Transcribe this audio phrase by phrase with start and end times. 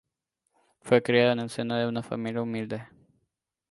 [0.81, 2.87] Fue criado en el seno de una familia humilde.